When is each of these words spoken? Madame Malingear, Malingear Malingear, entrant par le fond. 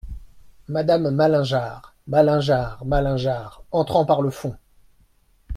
Madame 0.67 1.11
Malingear, 1.11 1.93
Malingear 2.07 2.83
Malingear, 2.83 3.61
entrant 3.71 4.03
par 4.03 4.23
le 4.23 4.31
fond. 4.31 4.55